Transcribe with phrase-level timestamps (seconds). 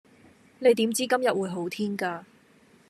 [0.57, 2.25] 你點知今日會好天架